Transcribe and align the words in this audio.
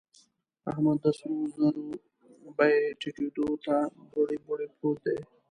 احمد 0.71 0.97
د 1.03 1.05
سرو 1.19 1.39
زرو 1.57 1.85
بيې 2.57 2.75
ټيټېدو 2.99 3.47
ته 3.65 3.75
بوړۍ 4.11 4.37
بوړۍ 4.45 4.67
پروت 4.75 4.99
دی. 5.05 5.19